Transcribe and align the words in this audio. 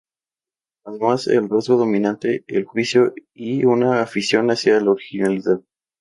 Además 0.83 1.25
del 1.25 1.47
rasgo 1.47 1.77
dominante 1.77 2.43
el 2.47 2.65
juicio, 2.65 3.13
y 3.35 3.65
una 3.65 4.01
afición 4.01 4.49
hacia 4.49 4.79
la 4.79 4.89
originalidad. 4.93 5.61